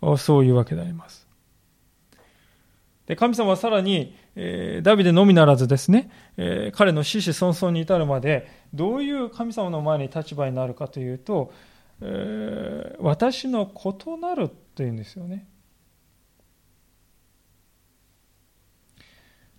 [0.00, 1.26] と、そういうわけであります。
[3.06, 11.52] で神様はさらに、えー、ダビデのみならずですね、えー、彼の死死孫孫に至るまで、どういう神様の前に立場になるかというと、
[12.98, 15.46] 私の異なるというんですよね。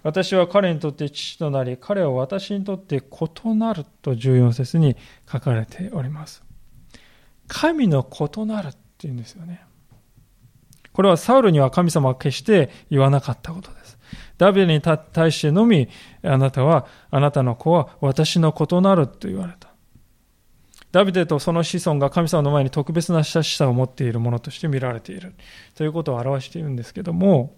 [0.03, 4.95] 私は彼にとって父となり、彼は私にとって異なると14節に
[5.31, 6.43] 書かれております。
[7.47, 9.63] 神の異なるっていうんですよね。
[10.93, 13.97] これはサウルには神様は決して言わなかったことです。
[14.37, 15.87] ダビデに対してのみ、
[16.23, 19.70] あなたは、あなたの子は私の異なると言われた。
[20.91, 25.33] ダビデとその子孫が神様の前に特別な親しさを持っているものとして見られている
[25.75, 27.55] ということを表しているんですけども、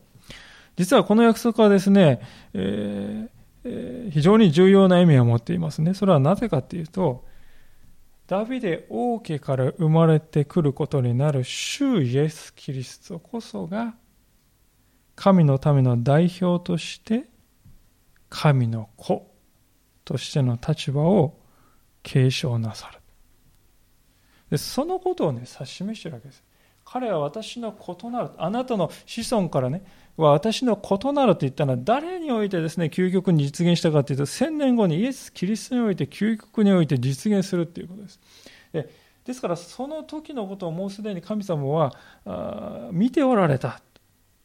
[0.75, 2.21] 実はこの約束はですね、
[2.53, 5.93] えー、非常に重要な意味を持っていますね。
[5.93, 7.25] それはなぜかというと、
[8.27, 13.95] ダビデ王家から生まれてくることになる主イエス・キリストこそが、
[15.15, 17.25] 神のための代表として、
[18.29, 19.29] 神の子
[20.05, 21.39] としての立場を
[22.01, 23.02] 継承なさる。
[24.53, 26.43] でそのことをね、指し示してるわけです。
[26.85, 29.83] 彼は私の異なる、あなたの子孫からね、
[30.15, 38.19] は私の異なると言ったのは誰においてですね、究極に実現したかというと、千年後にイエス・キリストにおいて究極において実現するということです。
[38.73, 38.89] で
[39.25, 43.81] ですから、その時のことをもうすでに神様は見ておられた。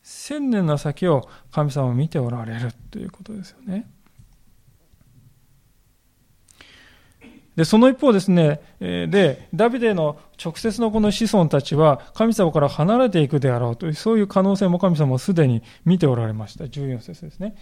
[0.02, 3.90] 千年の先を神様は見ておられるということですよね。
[7.58, 16.66] で、その一方ですね、で、ダビデの直接のこの子孫たちは神様から離れていくであろうという、そういう可能性も神様はすでに見ておられました。
[16.66, 17.56] 14節ですね。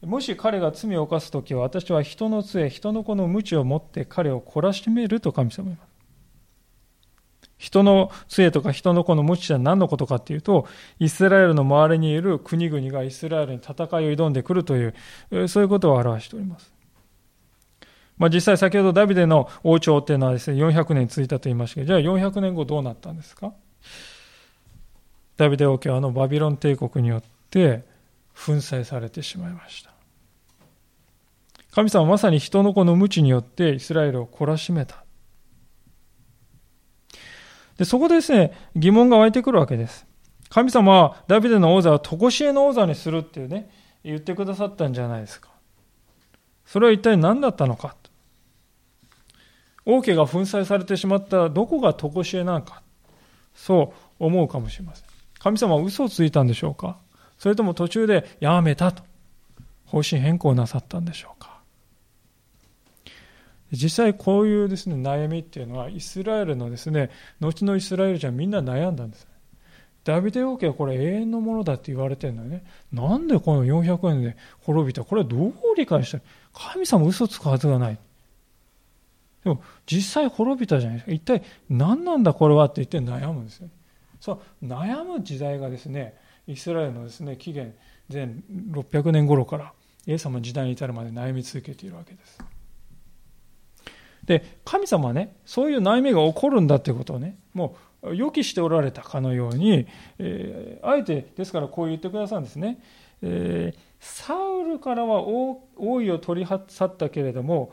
[0.00, 5.90] もし彼が罪を犯すときは、私は人の杖、人の子の鞭を持って彼を懲らしめると神様は言います。
[7.58, 10.68] 人の杖とか人の子の鞭は何のことかっていうと、
[11.00, 14.86] イスラエルの周りにいる国々がイスラエルに戦いを挑んでくるとい
[15.32, 16.75] う、そういうことを表しております。
[18.18, 23.52] まあ、実際先ほどダビデの王朝っていうのはですね、400年続いたと言いましたけど、じゃあ400年後どうなったんですか？
[25.36, 27.84] ダビデ王家はあのバビロン帝国によって
[28.34, 29.90] 粉砕されてしまいました。
[31.72, 35.04] 神様はまさに人の子の無知によってイスラエルを懲らしめた。
[37.76, 40.06] で、そこでですね、疑問が湧いてくるわけです。
[40.48, 43.70] 神様はダビデの王座を常しえの王座にするっていうね、
[44.02, 45.50] 言ってくださったんじゃないですか。
[46.64, 47.94] それは一体何だったのか。
[49.86, 52.82] 王家が粉砕されてしまったらどこが常しえなのか。
[53.54, 55.06] そう思うかもしれません。
[55.38, 56.98] 神様は嘘をついたんでしょうか。
[57.38, 59.02] それとも途中でやめたと。
[59.86, 61.56] 方針変更なさったんでしょうか。
[63.72, 69.26] 実際こういうですね悩みっていうのはイスラエルのですね後のイスラエルじゃみんな悩んだんです。
[70.04, 72.64] ダビデ王家はこれ永遠のものだって言われてるのよね。
[72.92, 75.04] なんでこの400年で滅びた。
[75.04, 76.18] これはどう理解した？
[76.18, 77.98] ら神様嘘つくはずがない。
[79.46, 81.12] でも実際滅びたじゃないですか。
[81.12, 83.68] 一体何なんだこれはって言って悩むんですよ
[84.18, 86.16] そう悩む時代がですね
[86.48, 87.72] イスラエルのですね紀元
[88.12, 88.24] 前
[88.72, 89.72] 600年頃から
[90.04, 92.40] イエス様の時代に至るまで悩み続けているわけです。
[94.24, 99.86] で神様はねそういう悩みが起こるんだということをねもう予期しておられたかのように、
[100.18, 102.80] えー、あえてですからこう言ってくださるんですね、
[103.22, 107.70] えー、サウルからは王位を取り去ったけれども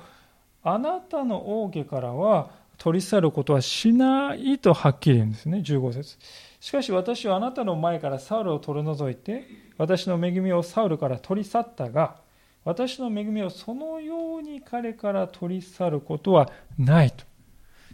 [0.63, 6.17] あなたの王家からは取り去ることはしないとはっきり言うんですね15節
[6.59, 9.45] しかし私はあなたの前からサウルを取り除いて
[9.77, 12.15] 私の恵みをサウルから取り去ったが
[12.63, 17.25] 私の恵みをそのように彼から取り去ることはないと。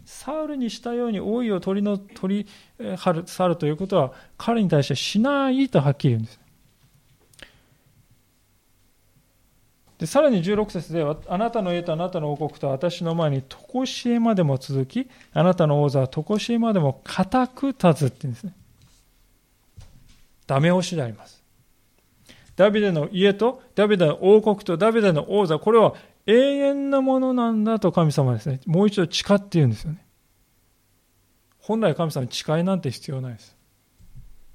[0.04, 6.39] サウルにしたように王位を取りの取り去るということは彼に対してしないとはっきり言うんです。
[10.00, 18.54] でさらに16節であなたの家とあなたの王国と私の前に常しえまでも続きあなたの王座は常しえまでも固く立つって言うんですね。
[20.46, 21.44] ダメ押しであります。
[22.56, 25.94] ダビデの家とダビデの王国とダビデの王座、これは
[26.26, 30.02] 永遠なものなんだと神様はですね、もう一度誓って言うんですよね。
[31.58, 33.54] 本来神様に誓いなんて必要ないです。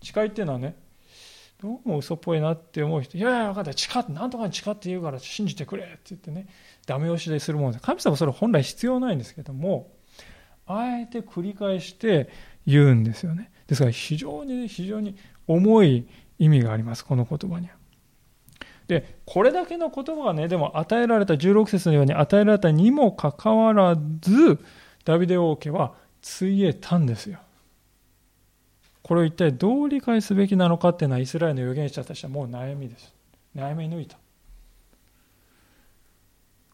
[0.01, 0.75] 誓いっていうのはね、
[1.61, 6.47] どうも嘘っぽいなって思う人、いやいや、分かった、誓って、なんとかに誓って言うから信じてくれって言ってね、
[6.85, 7.81] ダメ押しでするものです。
[7.81, 9.91] 神様はそれ本来必要ないんですけども、
[10.67, 12.29] あえて繰り返して
[12.65, 13.51] 言うんですよね。
[13.67, 15.15] ですから非常に、非常に
[15.47, 16.07] 重い
[16.39, 17.75] 意味があります、この言葉には。
[18.87, 24.59] で、これだけの言葉がね、でも与えられた、16節のように与えられたにもかかわらず、
[25.05, 27.39] ダビデ王家はついえたんですよ。
[29.05, 33.13] これを一体どう理解すべきなのかっていうのはイスラエルの預言者たちはもう悩みです。
[33.55, 34.17] 悩み抜いた。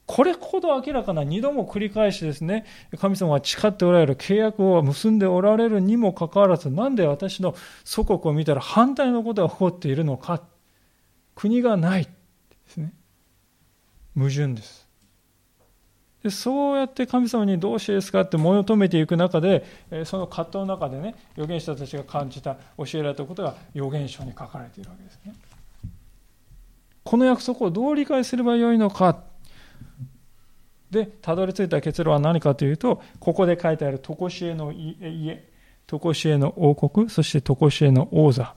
[0.06, 2.66] これほど明らかな二度も繰り返しですね、
[2.98, 10.42] 神様は誓っておられる契約を結んでおられるにもかかわらず、なんで私の祖国を見たら反対のことが起こっているのか。
[11.36, 12.12] 国がないで
[12.68, 12.94] すね
[14.16, 14.81] 矛盾です
[16.24, 19.66] でそうやって神様にどうしてですかって求めていく中で
[20.06, 25.34] その葛藤の中でね預言者たちが感じた教えられたことが預言書に書かれているわけですね。
[27.04, 29.24] この約束をどう理解すればよいのか。
[30.92, 35.50] でたどり着いた結論は何かというとここで書いてある常しえの家
[35.88, 38.54] 常しえの王国そして常しえの王座。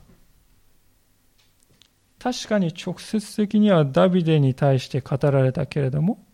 [2.19, 6.24] 確かに直接的にはダビデに対して語られたけれども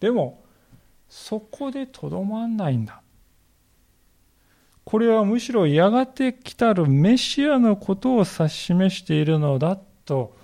[0.00, 0.42] でも
[1.08, 3.02] そこでとどまんないんだ。
[4.84, 10.34] これはむしろやがて来たるメシアのことを指し示しているのだと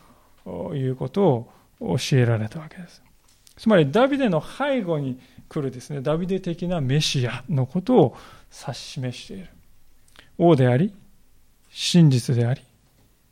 [0.74, 1.48] いうこと
[1.80, 3.02] を教えられたわけです。
[3.56, 8.16] つまりダビデの背後に来るですねダビデ的なメシアのことを
[8.52, 9.48] 指し示している。
[10.36, 10.94] 王であり
[11.70, 12.60] 真実であり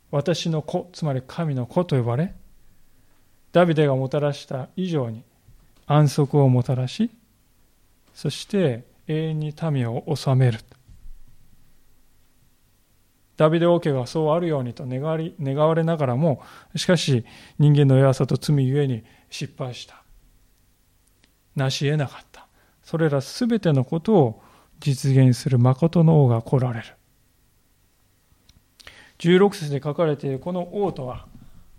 [0.09, 2.35] 私の子、つまり神の子と呼ばれ、
[3.51, 5.23] ダビデがもたらした以上に
[5.85, 7.11] 安息をもたらし、
[8.13, 10.59] そして永遠に民を治める。
[13.35, 16.41] ダビデ王家がそうあるようにと願わ願われながらも、
[16.75, 17.25] しかし
[17.57, 20.03] 人間の弱さと罪ゆえに失敗した。
[21.55, 22.47] 成し得なかった。
[22.83, 24.43] それらすべてのことを
[24.79, 26.85] 実現する誠の王が来られる。
[29.19, 31.27] 16節で書かれているこの王とは、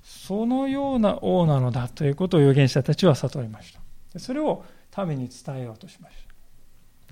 [0.02, 3.84] そのような王なのだということを預言者たちは悟りました。
[4.18, 4.64] それを
[4.96, 6.16] 民に伝えようとしまし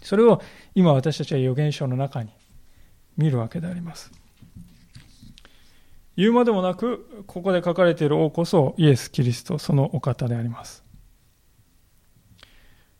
[0.00, 0.06] た。
[0.06, 0.42] それを
[0.74, 2.30] 今私たちは預言書の中に
[3.16, 4.10] 見るわけであります。
[6.16, 10.84] 言うまでもなく、ここで書かれている王こそイエス・キリスト、そのお方であります。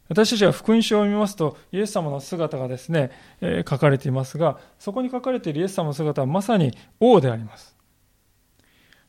[0.09, 7.77] 私たちは福音書を見ますと、イエス様の姿がですね、えー、書かれていますが、そこに書かれているイエス様の姿はまさに王であります。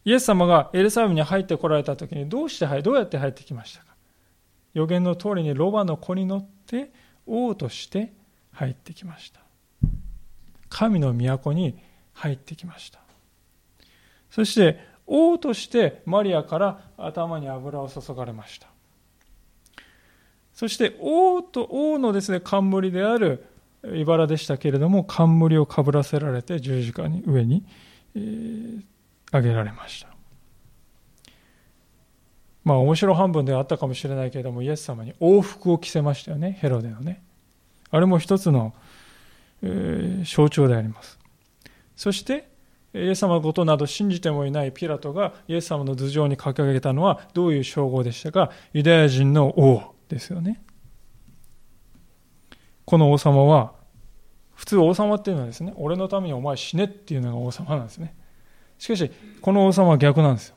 [0.06, 3.93] イエス様がエルサレムに入ってこられた時にどうしてどうやって入ってきましたか？
[4.74, 6.92] 予言の通りにロバの子に乗って
[7.26, 8.14] 王として
[8.52, 9.40] 入ってきました。
[10.70, 11.78] 神の都に
[12.14, 13.00] 入ってきました。
[14.30, 18.68] そして王としてマリアから頭に油を注がれました。
[20.54, 23.46] そして王と王のですね、冠である
[23.84, 27.66] 茨でしたけれども、冠をかぶらせられて十字架に上に、
[28.16, 28.84] えー、
[29.32, 30.13] 上げられました。
[32.64, 37.24] まあ面白半分ではあったかもしれないけれども、イエス様に王服を着せましたよね、ヘロデのね。
[37.92, 38.74] あれも一つの、
[39.62, 41.20] えー、象徴であります。
[41.96, 42.50] そして、
[42.94, 48.52] イエス様のことなど信じてもいないピラトがイエス様の頭上に掲げたのはどういう称号でしたか？
[48.72, 50.64] ユダヤ人の王ですよね。
[52.86, 53.74] この王様は、
[54.54, 58.16] 普通王様っていうのはですね、俺のためにお前死ねっていうのが王様なんですね。
[58.78, 59.12] しかし、
[59.42, 60.56] この王様は逆なんですよ。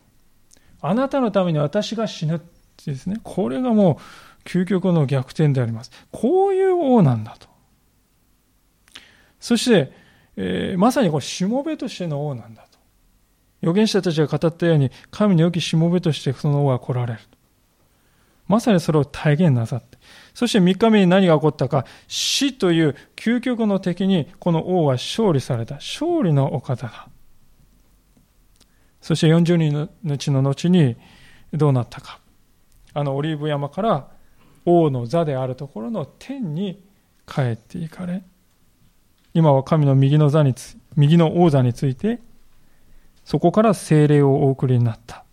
[0.88, 3.98] あなたのために私が死ぬってですね、これがも
[4.44, 5.90] う究極の逆転であります。
[6.12, 7.48] こういう王なんだと。
[9.40, 9.92] そして、
[10.36, 12.78] えー、まさにこれ、しもべとしての王なんだと。
[13.62, 17.20] 預言者たちが語ったように、神に良きしもべとしてその王が来られる。
[18.48, 19.98] まさにそれを体現なさって。
[20.34, 25.76] そして3日目に何が起こったか、死という究極の敵にこの王は勝利された。
[25.76, 27.08] 勝利のお方だ。
[29.06, 30.96] そして40人の後の後に
[31.52, 32.18] どうなったか。
[32.92, 34.08] あのオリーブ山から
[34.64, 36.82] 王の座であるところの天に
[37.24, 38.24] 帰っていかれ、
[39.32, 42.18] 今は神の右の座につ、右の王座について、
[43.24, 45.24] そこから精霊をお送りになった。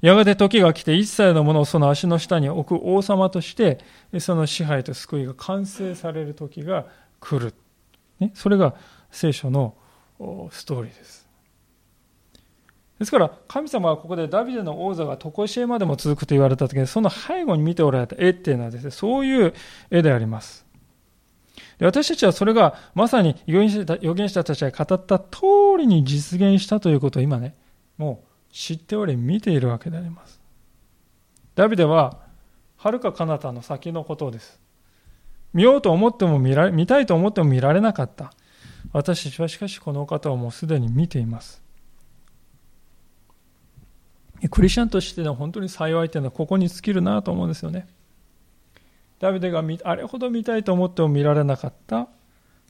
[0.00, 3.78] やがて時が来て一切のものをその足の下に置く王様として
[4.18, 6.86] その支配と救いが完成される時が
[7.20, 7.54] 来る、
[8.18, 8.74] ね、それが
[9.12, 9.76] 聖書の
[10.50, 11.26] ストーリーです
[12.98, 19.54] ですから神様はここでダビデの王座が常しえまでも続くと言われた時にその背後に見ておられた絵っていうのはですねそういう
[19.90, 20.64] 絵であります
[21.78, 25.40] で私たちはそれがまさに預言者たちが語った通
[25.78, 27.54] りに実現したということを今ね
[27.98, 30.40] もう知っており見ているわけであります。
[31.54, 32.18] ダビデは、
[32.78, 34.60] はるか彼方の先のことです。
[35.52, 38.32] 見ようと思っても見られ見たいと思っても見られなかった。
[38.92, 41.62] 私たちはしかしこのお方をもうすでに見ています。
[44.50, 47.88] クリスチャンとしての本当に幸いというのはここに尽きるなと思うんですよね。
[49.18, 52.08] ダビデがあれほど見たいと思っても見られなかった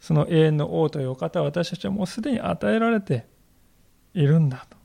[0.00, 3.26] その永遠の王というお方は私たちはもうすでに与えられて
[4.14, 4.76] いるんだと。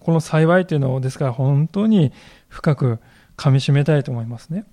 [0.00, 2.12] この幸いというのをですから本当に
[2.48, 2.98] 深く
[3.36, 4.64] かみしめたいと思いますね。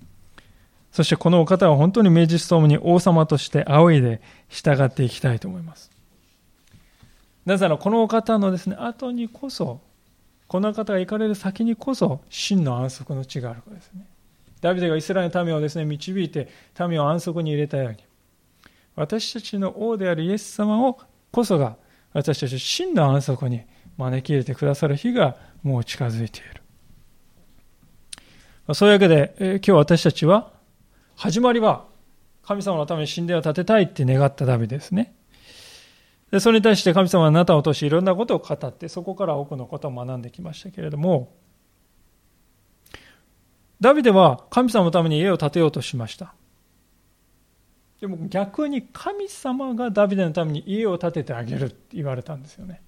[0.95, 5.91] そしてこのお方は本当に名実ともに王様として仰いで従っていきたいと思います。
[7.45, 9.81] なぜならこのお方のですね、後にこそ、
[10.47, 14.07] この方が行かれる先にこそ真の安息の地があるからですね。
[14.61, 16.47] ダビデがイスラエルの民をですね、導いて
[16.79, 17.97] 民を安息に入れたように、
[18.95, 20.97] 私たちの王であるイエス様を
[21.29, 21.75] こそが
[22.13, 23.63] 私たち真の安息に
[23.97, 26.43] 招き入れてくださる日がもう近づいてい
[28.67, 28.73] る。
[28.73, 30.54] そういうわけで、え今日私たちは、
[31.15, 31.85] 始まりは
[32.43, 35.15] 神様のために神殿を建てたいって願ったダビデですね。
[36.31, 41.33] でそれに対して神様はあなたを通していろんなことを語って、そこから多くのことを学んできましたけれども、
[43.79, 46.33] ダビデは神様のために家を建てようとしました。
[48.01, 52.81] でも逆に神様がダビデのために家を建ててあげるって言われたんですよね。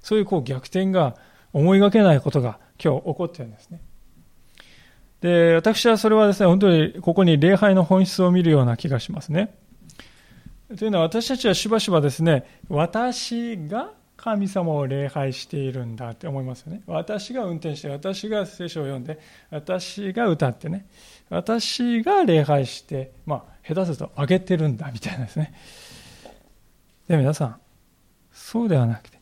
[0.00, 1.16] そういうこう逆転が
[1.52, 3.80] 思いがけないことが今日起こってるんですね。
[5.22, 9.54] で、私はそれはですね、本当にここに礼拝の本質を見るような気がしますね。
[10.76, 16.82] というのは私たちはしばしばですね、私が神様を礼拝しているんだって思いますよね。
[16.86, 19.20] 私が運転して、私が聖書を読んで、
[19.50, 20.86] 私が歌ってね、
[21.30, 25.54] 私が礼拝して、まあ、下手すると上げてるんだみたいなですね。
[27.06, 27.56] で、皆さん、
[28.32, 29.20] そうではなくて、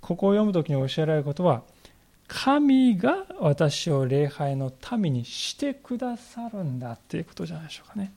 [0.00, 1.62] ここを読むときに教えられることは、
[2.32, 8.12] 神が私を礼拝の民にしてくださるんだっていうことじゃないでしょうかね。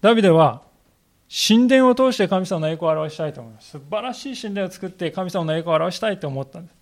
[0.00, 0.62] ダビデは
[1.28, 3.72] 神殿を通して神様の栄光を表したいと思います。
[3.72, 6.74] 素晴らしい神殿を作って神様の栄光を表したいと思ったんです。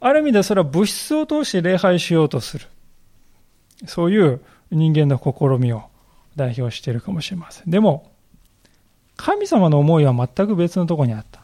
[0.00, 2.66] ある意味でそれは物質を通して礼拝しようとする。
[3.86, 5.82] そういう人間の試みを
[6.36, 7.70] 代表しているかもしれません。
[7.70, 8.10] でも、
[9.16, 11.41] 神様の思いは全く別のところにあった。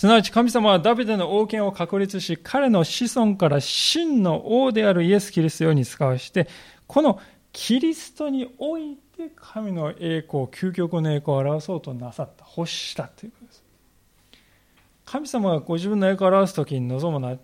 [0.00, 6.48] すなわち神様はダビデの王権を確立し、彼の子孫から真の王であるイエス・キリストように使わして、
[6.86, 7.20] この
[7.52, 13.62] キリストにおいて神の栄光、究極の栄光を表そうとなさった、欲したということです。
[15.04, 17.38] 神様がご自分の栄光を表す時に望むのは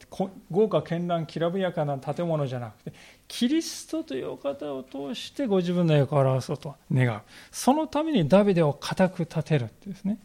[0.50, 2.94] 豪華絢爛きらびやかな建物じゃなくて
[3.28, 10.18] キリストというお方を通してご自分の栄光を表そうと願うそのためにダビデを固く立てるってですね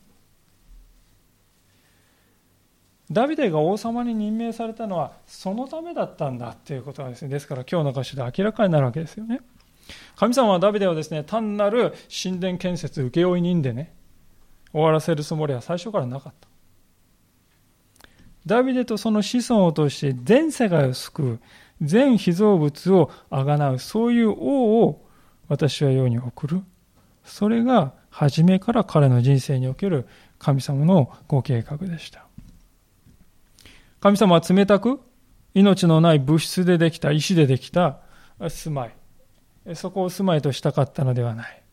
[3.11, 9.41] ダビデが王様に任命されたのはそのためだったんだっていうことがですねですから今日の箇所で明らかになるわけですよね
[10.15, 11.93] 神様はダビデをですね単なる
[12.23, 13.93] 神殿建設請負人でね
[14.71, 16.51] 終わらせるつもりは最初からなかった
[18.45, 21.39] ダビデとその子孫を通して全世界を救う、
[21.81, 25.05] 全被造物をあがなう、そういう王を
[25.47, 26.61] 私は世に送る。
[27.23, 30.07] それが初めから彼の人生における
[30.39, 32.25] 神様のご計画でした。
[34.01, 34.99] 神様は冷たく、
[35.53, 37.99] 命のない物質でできた、石でできた
[38.49, 39.75] 住まい。
[39.75, 41.63] そこを住まいとしたかったのではない。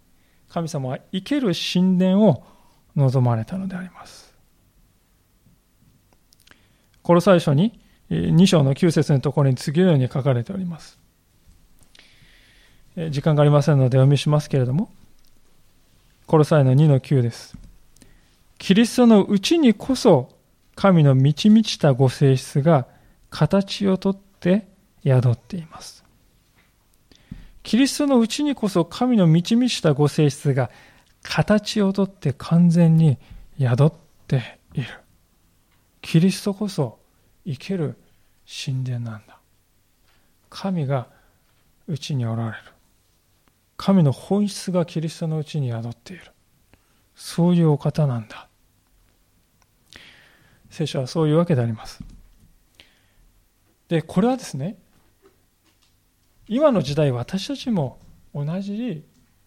[0.51, 2.45] 神様は生ける神殿を
[2.97, 4.37] 望まれたのであります。
[7.03, 10.99] この最初に2章の9節のところに次のように書かれております。
[13.11, 14.91] 時間がありませんのでお読みしますけれども、
[16.26, 17.57] この際の2の9です。
[18.59, 20.37] キリストのうちにこそ
[20.79, 22.87] 神の満ち満ちたご性質が
[23.31, 24.68] 形をとって
[25.05, 26.05] 宿っています。
[27.64, 30.70] キリストのうちにこそ神の満ち満ちたご性質が
[31.24, 33.18] 形をとって完全に
[33.59, 33.93] 宿っ
[34.29, 34.87] ている。
[36.01, 37.01] キリストこそ
[37.45, 37.97] 生ける
[38.47, 39.41] 神殿なんだ。
[40.49, 41.09] 神が
[41.89, 42.57] うちにおられる。
[43.76, 46.22] 神の本質がキリストのうちに宿っている。
[47.16, 48.47] そういうお方なんだ。
[50.71, 52.03] 聖書はそういうわけであります。
[53.89, 54.77] で、これはですね、
[56.47, 57.99] 今の時代私たちも
[58.35, 59.05] 同じ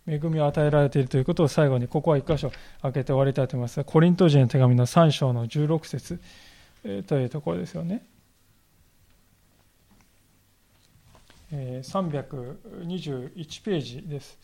[0.07, 2.51] 恵みを与えられているということを最後にここは一箇所
[2.81, 3.83] 開けて終わりたいと思いますが。
[3.83, 6.19] コリント人の手紙の3章の16節
[7.07, 8.05] というところですよね。
[11.51, 14.37] 321ページです。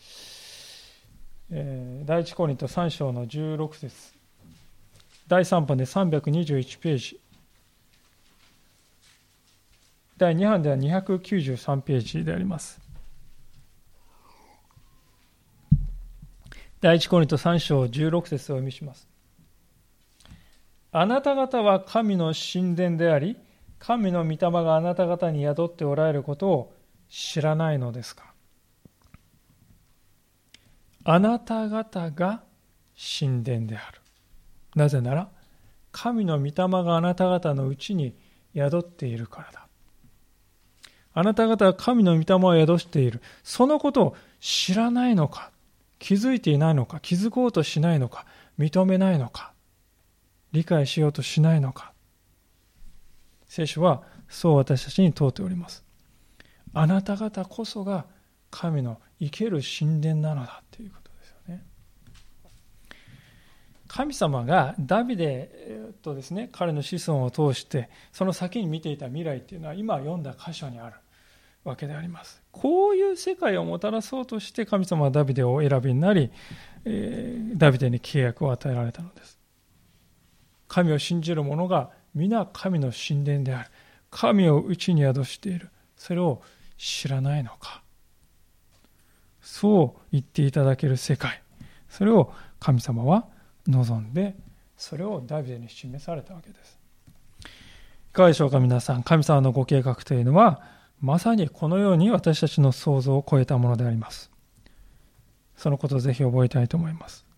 [2.04, 4.17] 第一コリント3章の16節
[5.28, 7.20] 第3版で321ページ
[10.16, 12.80] 第2版では293ページであります。
[16.80, 19.06] 第一コリント3章16節を読みします。
[20.90, 23.36] あなた方は神の神殿であり、
[23.78, 26.74] 神の御霊があなた方に宿っておられることを
[27.08, 28.32] 知らないのですか？
[31.04, 32.42] あなた方が
[32.96, 34.00] 神殿である。
[34.78, 35.28] なぜなら、
[35.92, 38.14] 神の御霊があなた方のうちに
[38.54, 39.66] 宿っているからだ。
[41.12, 43.20] あなた方は神の御霊を宿している。
[43.42, 45.50] そのことを知らないのか、
[45.98, 48.24] 気づいていないのか、気づこうとしないのか、
[48.58, 49.52] 認めないのか。
[50.52, 51.92] 理解しようとしないのか
[53.46, 55.84] 聖書はそう私たちに問うております
[56.74, 58.06] あなた方こそが
[58.50, 61.64] 神の生ける神殿なのだということですよね
[63.88, 70.96] 神様がダビデとですね彼の子孫を通してその先に見ていた未来っていうのは今読んだ箇所にある
[71.64, 76.30] わけでありますこういう世界をもたらそうとして神様はダビデをお選びになり、
[76.84, 79.38] えー、ダビデに契約を与えられたのです
[80.68, 83.70] 神を信じる者が皆神の神殿である。
[84.10, 85.70] 神を内に宿している。
[85.96, 86.42] それを
[86.76, 87.82] 知らないのか。
[89.40, 91.42] そう言っていただける世界。
[91.88, 93.26] それを神様は
[93.68, 94.36] 望んで、
[94.76, 96.78] それをダビデに示されたわけです。
[97.42, 99.02] いかがでしょうか皆さん。
[99.02, 100.62] 神様のご計画というのは、
[101.00, 104.30] まさにこのように私たちの想像を超えたものであります。
[105.56, 107.28] そのことをぜひ覚えたいと思います。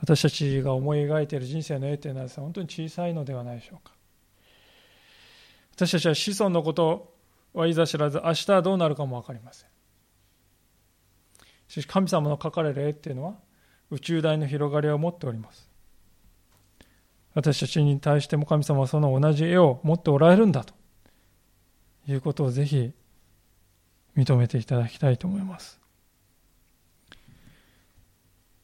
[0.00, 3.94] 私たちが思い描いている人生の絵というのは本当に小さいのではないでしょうか
[5.74, 7.14] 私たちは子孫のこと
[7.54, 9.68] はいざ知らず明日はどうなるかも分かりません
[11.68, 13.34] しかし神様の描かれる絵っていうのは
[13.90, 15.68] 宇宙大の広がりを持っております
[17.34, 20.74] 私たちに対しても神様はその同じ絵を持っておられるんだと
[22.08, 22.92] いうことをぜひ
[24.16, 25.78] 認めていただきたいと思います。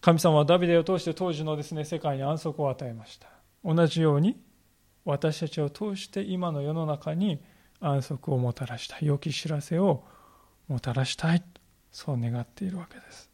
[0.01, 3.29] 神様はダビデを通して当時のですね世界に安息を与えました。
[3.63, 4.41] 同じように
[5.05, 7.43] 私たちを通して今の世の中に
[7.81, 10.05] 安息をもたらしたい良き知らせを
[10.69, 11.43] もたらしたい
[11.91, 13.32] そう願っているわけです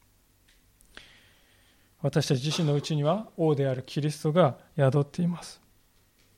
[2.00, 5.60] 私たち自身のうちには王であるキリストが宿っています。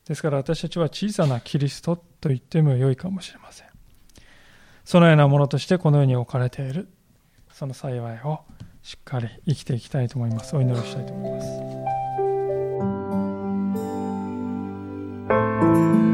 [0.05, 3.67] ですから私たちは小さなキリストと言っても良いかもしれません。
[4.83, 6.89] そのようなものとしてこの世に置かれている、
[7.53, 8.39] その幸いを
[8.81, 10.55] しっかり生きていきたいと思います。
[10.55, 11.41] お祈りしたいと思いま
[16.07, 16.10] す。